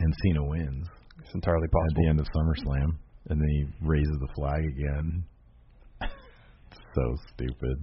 [0.00, 0.86] and Cena wins
[1.20, 5.24] It's entirely possible at the end of SummerSlam, and then he raises the flag again.
[6.94, 7.02] so
[7.34, 7.76] stupid.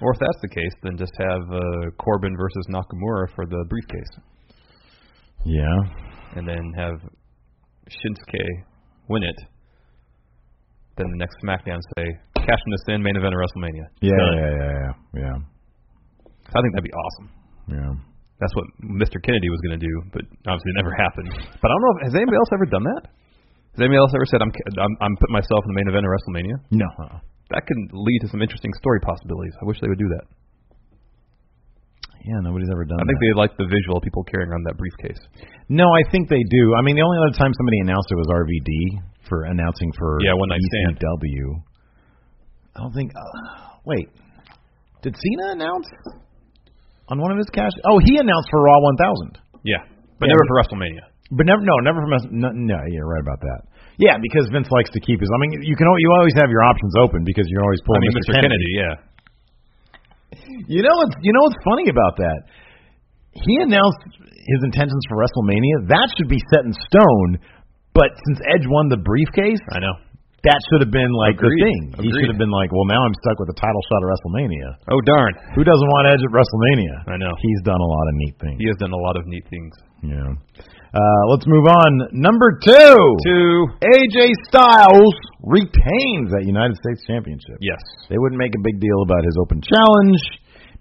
[0.00, 4.12] Or if that's the case, then just have uh, Corbin versus Nakamura for the briefcase,
[5.44, 5.78] Yeah.
[6.36, 6.96] and then have
[7.88, 8.44] Shinsuke
[9.08, 9.36] win it.
[10.96, 13.86] Then the next SmackDown say, cashing this in, main event of WrestleMania.
[14.00, 14.36] Yeah, Done.
[14.36, 15.36] yeah, yeah, yeah, yeah,
[16.52, 17.28] I think that'd be awesome.
[17.68, 17.92] yeah.
[18.40, 18.66] That's what
[18.98, 19.22] Mr.
[19.22, 21.30] Kennedy was going to do, but obviously it never happened.
[21.62, 21.94] But I don't know.
[21.94, 23.02] If, has anybody else ever done that?
[23.72, 26.12] Has anybody else ever said, "I'm I'm, I'm putting myself in the main event of
[26.12, 26.56] WrestleMania"?
[26.76, 26.88] No.
[27.00, 27.18] uh-uh.
[27.56, 29.52] That could lead to some interesting story possibilities.
[29.60, 30.24] I wish they would do that.
[32.22, 33.26] Yeah, nobody's ever done I think that.
[33.26, 35.18] they like the visual of people carrying around that briefcase.
[35.68, 36.62] No, I think they do.
[36.78, 38.70] I mean, the only other time somebody announced it was RVD
[39.28, 41.02] for announcing for Yeah, One Night Stand.
[41.02, 41.46] ECW.
[42.76, 43.10] I don't think.
[43.10, 44.06] Uh, wait,
[45.02, 45.88] did Cena announce
[47.08, 47.72] on one of his cash?
[47.90, 49.82] Oh, he announced for Raw 1000, Yeah,
[50.20, 51.04] but Yeah, never for WrestleMania.
[51.32, 51.60] But never.
[51.64, 52.12] No, never from.
[52.12, 53.60] us- No, no, you're right about that.
[54.00, 55.28] Yeah, because Vince likes to keep his.
[55.32, 55.88] I mean, you can.
[55.98, 58.32] You always have your options open because you're always pulling I mean, Mr.
[58.32, 58.40] Mr.
[58.40, 58.72] Kennedy.
[58.76, 58.94] yeah.
[60.68, 62.40] You know what's you know what's funny about that?
[63.32, 63.96] he announced
[64.28, 65.88] his intentions for WrestleMania.
[65.88, 67.40] That should be set in stone.
[67.96, 69.92] But since Edge won the briefcase, I know.
[70.44, 71.56] that should have been like Agreed.
[71.56, 71.80] the thing.
[72.04, 74.68] He should have been like, well, now I'm stuck with the title shot at WrestleMania.
[74.92, 75.32] Oh darn.
[75.56, 76.96] Who doesn't want Edge at WrestleMania?
[77.08, 77.32] I know.
[77.40, 78.56] He's done a lot of neat things.
[78.60, 79.72] He has done a lot of neat things.
[80.04, 80.28] Yeah.
[80.92, 81.90] Uh, let's move on.
[82.12, 82.96] Number two.
[83.24, 83.66] Two.
[83.80, 87.56] AJ Styles retains that United States Championship.
[87.60, 87.80] Yes.
[88.10, 90.20] They wouldn't make a big deal about his open challenge.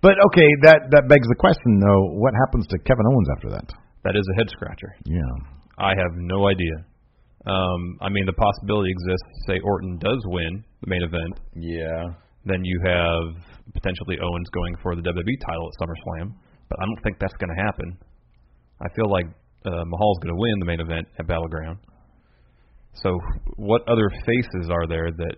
[0.03, 3.67] But okay, that that begs the question though, what happens to Kevin Owens after that?
[4.03, 4.91] That is a head scratcher.
[5.05, 5.31] Yeah.
[5.77, 6.75] I have no idea.
[7.45, 9.29] Um, I mean, the possibility exists.
[9.47, 12.13] Say Orton does win the main event, Yeah.
[12.45, 13.23] then you have
[13.73, 16.33] potentially Owens going for the WWE title at SummerSlam.
[16.69, 17.97] But I don't think that's going to happen.
[18.81, 19.25] I feel like
[19.65, 21.77] uh, Mahal's going to win the main event at Battleground.
[22.93, 23.19] So,
[23.55, 25.35] what other faces are there that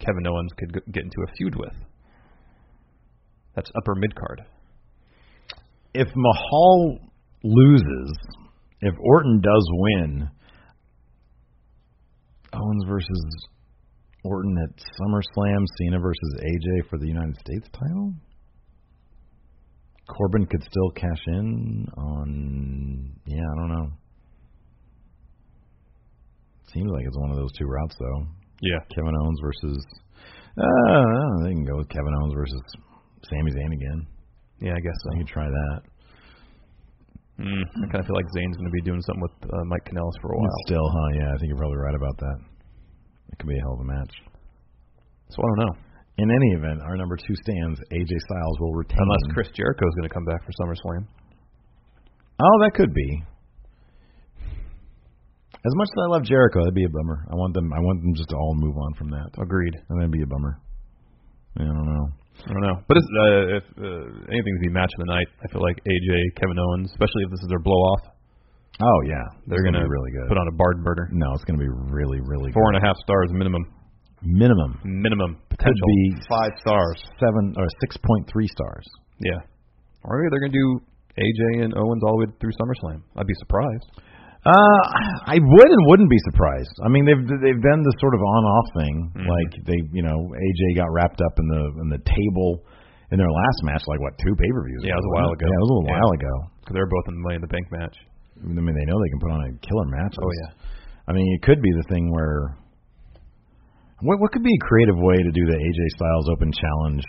[0.00, 1.74] Kevin Owens could get into a feud with?
[3.54, 4.42] That's upper mid card.
[5.94, 6.98] If Mahal
[7.44, 8.18] loses,
[8.80, 10.28] if Orton does win,
[12.52, 13.46] Owens versus
[14.24, 18.14] Orton at SummerSlam, Cena versus AJ for the United States title?
[20.08, 23.88] Corbin could still cash in on yeah, I don't know.
[26.72, 28.26] Seems like it's one of those two routes though.
[28.60, 28.78] Yeah.
[28.94, 29.86] Kevin Owens versus
[30.58, 32.62] uh they can go with Kevin Owens versus
[33.28, 34.06] Sami Zayn again.
[34.60, 35.10] Yeah, I guess so.
[35.12, 35.80] They can try that.
[37.40, 39.82] Mm, I kind of feel like Zayn's going to be doing something with uh, Mike
[39.88, 40.62] Kanellis for a while.
[40.66, 41.08] Still, huh?
[41.18, 42.38] Yeah, I think you're probably right about that.
[43.32, 44.14] It could be a hell of a match.
[45.30, 45.74] So I don't know.
[46.18, 47.80] In any event, our number two stands.
[47.90, 48.98] AJ Styles will retain.
[49.00, 51.06] Unless Chris Jericho is going to come back for SummerSlam.
[52.40, 53.22] Oh, that could be.
[55.64, 57.24] As much as I love Jericho, that'd be a bummer.
[57.30, 57.70] I want them.
[57.72, 59.30] I want them just to all move on from that.
[59.40, 59.74] Agreed.
[59.88, 60.58] And that'd be a bummer.
[61.56, 62.04] I don't know.
[62.44, 62.76] I don't know.
[62.88, 65.78] But it's, uh, if uh, anything to be match of the night, I feel like
[65.86, 68.02] AJ, Kevin Owens, especially if this is their blow off,
[68.80, 70.28] Oh yeah, they're going to be really good.
[70.32, 71.06] put on a barn burner.
[71.12, 72.76] no, it's going to be really, really Four good.
[72.76, 73.62] and a half stars minimum.
[74.22, 74.78] Minimum.
[74.84, 75.86] Minimum Could potential.
[75.86, 76.98] be five stars.
[77.20, 78.86] seven or six point three stars.
[79.20, 79.40] Yeah.
[80.04, 80.68] Or maybe they're going to do
[81.18, 83.02] AJ and Owens all the way through SummerSlam.
[83.16, 83.86] I'd be surprised.
[84.42, 84.82] Uh,
[85.30, 86.74] I would and wouldn't be surprised.
[86.82, 88.94] I mean, they've they've done the sort of on-off thing.
[89.14, 89.26] Mhm.
[89.30, 92.66] Like they, you know, AJ got wrapped up in the in the table
[93.14, 94.82] in their last match, like what two pay-per-views?
[94.82, 95.46] Yeah, it was a while ago.
[95.46, 95.94] Yeah, it was a little Yeah.
[96.00, 96.34] while ago.
[96.58, 97.96] Because they're both in the Money in the Bank match.
[98.42, 100.14] I mean, they know they can put on a killer match.
[100.18, 100.50] Oh, yeah.
[101.06, 102.56] I mean, it could be the thing where
[104.02, 107.02] what what could be a creative way to do the AJ Styles Open Challenge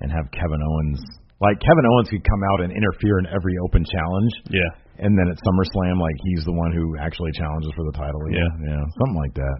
[0.00, 1.00] and have Kevin Owens
[1.42, 4.70] like Kevin Owens could come out and interfere in every open challenge, Yeah.
[5.02, 8.22] and then at SummerSlam, like he's the one who actually challenges for the title.
[8.30, 8.46] Yeah.
[8.62, 9.56] yeah, something like that,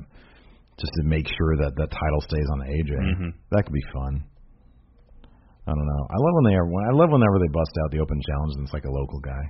[0.78, 2.92] just to make sure that that title stays on AJ.
[2.94, 3.30] Mhm.
[3.50, 4.22] That could be fun.
[5.66, 6.02] I don't know.
[6.06, 6.66] I love when they are.
[6.70, 9.44] I love whenever they bust out the open challenge and it's like a local guy.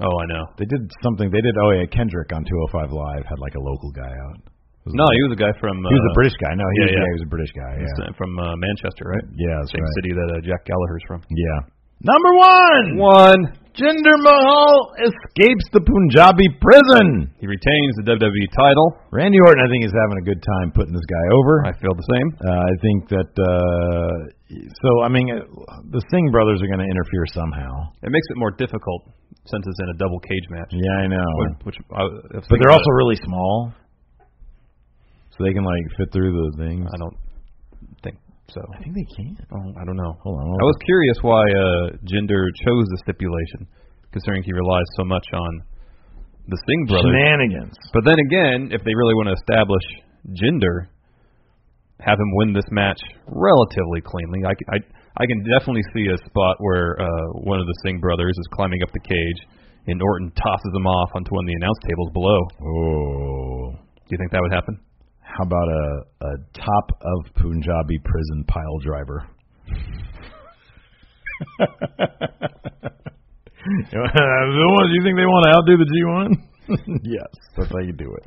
[0.00, 0.44] Oh, I know.
[0.60, 1.30] They did something.
[1.30, 1.56] They did.
[1.56, 4.40] Oh yeah, Kendrick on 205 Live had like a local guy out.
[4.86, 5.80] It No, he was a guy from.
[5.82, 6.52] Uh, he was a British guy.
[6.54, 7.06] No, he yeah, was, yeah.
[7.08, 7.72] he was a British guy.
[7.80, 9.26] Yeah, From uh, Manchester, right?
[9.34, 9.96] yeah, Same right.
[10.00, 11.20] city that uh, Jack Gallagher's from.
[11.28, 11.58] Yeah.
[12.06, 12.86] Number one.
[12.98, 13.40] One.
[13.74, 17.30] Jinder Mahal escapes the Punjabi prison.
[17.38, 18.98] He retains the WWE title.
[19.14, 21.62] Randy Orton, I think, is having a good time putting this guy over.
[21.62, 22.28] I feel the same.
[22.42, 23.30] Uh, I think that.
[23.38, 24.14] Uh,
[24.82, 25.46] so I mean, uh,
[25.94, 27.70] the Singh brothers are going to interfere somehow.
[28.02, 29.14] It makes it more difficult
[29.46, 30.70] since it's in a double cage match.
[30.74, 31.28] Yeah, I know.
[31.62, 32.02] Which, which I,
[32.50, 33.70] But they're also really small,
[35.38, 36.82] so they can like fit through the things.
[36.90, 37.16] I don't
[38.02, 38.18] think
[38.50, 38.58] so.
[38.74, 39.38] I think they can.
[39.54, 40.12] Oh, I don't know.
[40.26, 40.46] Hold on.
[40.50, 43.70] I was curious why uh, Jinder chose the stipulation,
[44.10, 45.62] considering he relies so much on
[46.50, 47.06] the Singh brothers.
[47.14, 47.76] shenanigans.
[47.94, 49.86] But then again, if they really want to establish
[50.34, 50.90] Jinder,
[52.00, 52.98] have him win this match
[53.30, 54.42] relatively cleanly.
[54.42, 54.78] I, I,
[55.22, 57.06] I can definitely see a spot where uh,
[57.46, 59.40] one of the Singh brothers is climbing up the cage,
[59.86, 62.38] and Orton tosses him off onto one of the announce tables below.
[62.58, 63.78] Oh.
[63.78, 64.80] Do you think that would happen?
[65.38, 69.22] How about a a top of Punjabi prison pile driver?
[73.94, 76.28] Do you think they want to outdo the G1?
[77.06, 78.26] yes, that's how you do it.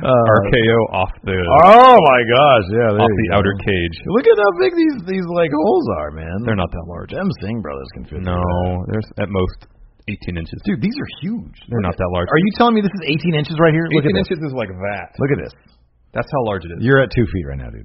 [0.00, 1.34] Uh, RKO off the
[1.66, 3.36] Oh my gosh, yeah, there off the go.
[3.36, 3.96] outer cage.
[4.16, 6.46] Look at how big these these like holes are, man.
[6.46, 7.10] They're not that large.
[7.10, 8.22] Them Singh brothers can fit.
[8.22, 8.38] No,
[8.88, 9.66] there's at most
[10.08, 10.56] 18 inches.
[10.64, 11.56] dude, these are huge.
[11.68, 12.28] They're not that large.
[12.30, 13.90] Are you telling me this is 18 inches right here?
[13.92, 14.30] Look 18 at this.
[14.30, 15.10] inches is like that.
[15.18, 15.54] Look at this.
[16.16, 16.78] That's how large it is.
[16.80, 17.84] You're at two feet right now, dude.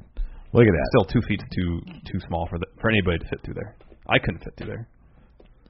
[0.56, 0.88] Look at that.
[0.96, 3.76] Still, two feet's too too small for the, for anybody to fit through there.
[4.08, 4.88] I couldn't fit through there.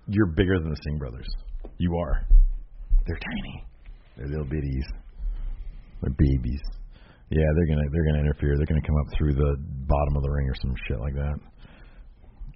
[0.08, 1.28] You're bigger than the Singh brothers.
[1.78, 2.26] You are.
[3.06, 3.56] They're tiny.
[4.17, 4.86] They're little bitties.
[6.02, 6.62] They're babies.
[7.30, 8.58] Yeah, they're gonna they're gonna interfere.
[8.58, 9.56] They're gonna come up through the
[9.89, 11.38] bottom of the ring or some shit like that.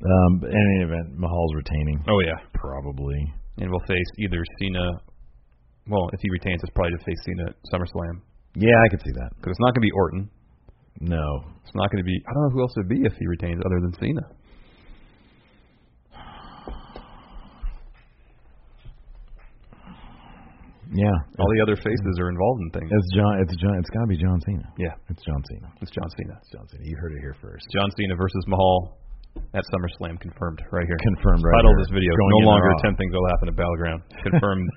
[0.05, 2.35] Um, but in any event, Mahal's retaining Oh yeah.
[2.53, 3.15] probably.
[3.57, 4.85] and we'll face either Cena.
[5.87, 8.21] Well, if he retains, it's probably to face Cena at SummerSlam
[8.55, 9.29] Yeah, I could see that.
[9.35, 10.29] because it's not going to be Orton.
[11.01, 11.43] No.
[11.63, 12.15] It's not going to be.
[12.27, 14.21] I don't know who else it would be if he retains other than Cena.
[20.93, 21.17] Yeah.
[21.41, 22.89] All the other faces are involved in things.
[22.93, 23.33] It's John.
[23.41, 23.75] It's John.
[23.81, 24.69] It's got to be John Cena.
[24.77, 25.67] Yeah, It's John Cena.
[25.81, 26.37] it's John Cena.
[26.41, 26.83] It's John Cena.
[26.85, 27.65] You heard it here first.
[27.73, 28.97] John Cena versus Mahal
[29.55, 30.99] at SummerSlam confirmed right here.
[31.15, 31.81] Confirmed right Title here.
[31.83, 32.83] this video: Going No longer raw.
[32.83, 33.99] ten things will happen at Battleground.
[34.27, 34.67] Confirmed.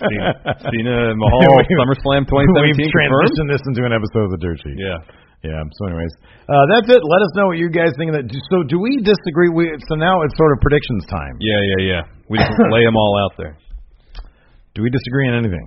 [0.00, 0.28] Cena,
[0.72, 2.96] Cena Mahal SummerSlam 2017 We've confirmed.
[2.96, 4.76] transitioned this into an episode of the Dirt Sheet.
[4.80, 4.98] Yeah.
[5.44, 5.60] Yeah.
[5.78, 6.10] So, anyways,
[6.48, 6.98] uh, that's it.
[7.04, 8.26] Let us know what you guys think of that.
[8.50, 9.52] So, do we disagree?
[9.52, 11.36] We so now it's sort of predictions time.
[11.38, 12.02] Yeah, yeah, yeah.
[12.32, 13.54] We just lay them all out there.
[14.74, 15.62] Do we disagree on anything?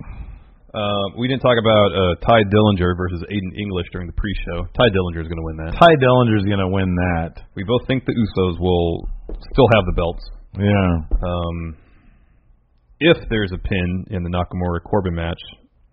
[0.70, 4.70] Uh, we didn't talk about uh, Tye Dillinger versus Aiden English during the pre-show.
[4.78, 5.74] Tye Dillinger is going to win that.
[5.74, 7.42] Tye Dillinger is going to win that.
[7.56, 9.08] We both think the Usos will
[9.50, 10.22] still have the belts.
[10.54, 10.90] Yeah.
[11.26, 11.76] Um,
[13.00, 15.40] if there's a pin in the Nakamura Corbin match,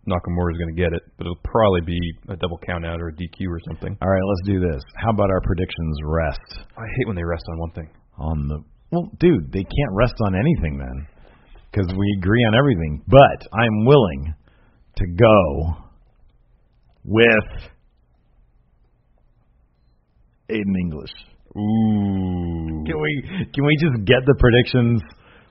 [0.07, 3.09] Nakamura is going to get it, but it'll probably be a double count out or
[3.09, 3.97] a DQ or something.
[4.01, 4.21] All right.
[4.29, 4.81] Let's do this.
[4.97, 7.89] How about our predictions rest I hate when they rest on one thing.
[8.17, 8.57] on the?
[8.91, 11.07] Well, dude, they can't rest on anything then,
[11.71, 13.03] because we agree on everything.
[13.07, 14.33] But I'm willing
[14.97, 15.77] to go
[17.05, 17.49] with
[20.49, 21.11] Aiden English.
[21.57, 22.83] Ooh.
[22.85, 23.11] Can we
[23.53, 25.01] can we just get the predictions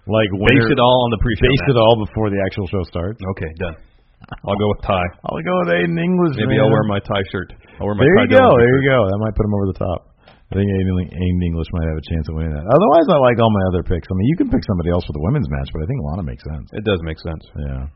[0.06, 1.74] like Base it all on the pre-show base match.
[1.74, 3.18] it all before the actual show starts?
[3.36, 3.76] Okay, done.
[4.46, 5.10] I'll go with Tye.
[5.26, 6.38] I'll go with Aiden English.
[6.38, 6.62] Maybe man.
[6.64, 7.50] I'll wear my Tye shirt.
[7.82, 8.46] I'll wear my There Tye you go.
[8.54, 8.80] There shirt.
[8.80, 8.98] you go.
[9.10, 10.00] That might put him over the top.
[10.46, 12.62] I think Aiden, Aiden English might have a chance of winning that.
[12.70, 14.06] Otherwise, I like all my other picks.
[14.06, 16.22] I mean, you can pick somebody else for the women's match, but I think Lana
[16.22, 16.70] makes sense.
[16.70, 17.42] It does make sense.
[17.66, 17.90] Yeah.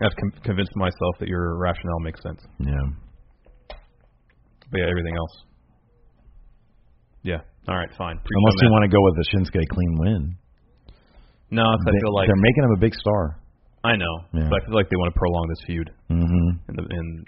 [0.00, 2.40] I've con- convinced myself that your rationale makes sense.
[2.60, 2.86] Yeah.
[4.70, 5.34] But yeah, everything else.
[7.22, 7.40] Yeah.
[7.68, 8.16] All right, fine.
[8.16, 8.76] Unless you match.
[8.78, 10.36] want to go with the Shinsuke clean win.
[11.50, 13.38] No, 'cause I They- feel like they're making him a big star.
[13.84, 14.48] I know, Yeah.
[14.50, 16.48] but I feel like they want to prolong this feud Mm-hmm.
[16.68, 17.24] and, the, and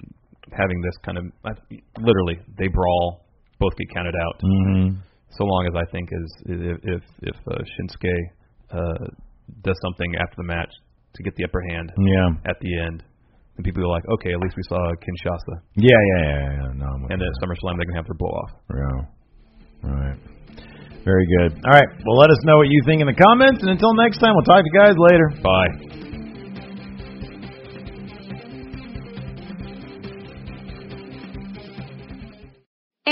[0.53, 1.53] having this kind of I,
[1.99, 3.25] literally they brawl,
[3.59, 4.41] both get counted out.
[4.43, 4.97] Mm-hmm.
[5.31, 8.15] So long as I think is if if, if uh, Shinsuke
[8.73, 9.07] uh,
[9.63, 10.73] does something after the match
[11.14, 12.29] to get the upper hand Yeah.
[12.51, 13.03] at the end,
[13.57, 15.55] and people are like, okay, at least we saw Kinshasa.
[15.77, 16.73] Yeah, yeah, yeah, yeah.
[16.79, 18.51] No, I'm And then at SummerSlam they can have their blow off.
[18.70, 19.90] Yeah.
[19.90, 20.18] All right.
[21.05, 21.57] Very good.
[21.64, 21.88] All right.
[22.05, 23.62] Well, let us know what you think in the comments.
[23.62, 25.31] And until next time, we'll talk to you guys later.
[25.42, 26.10] Bye.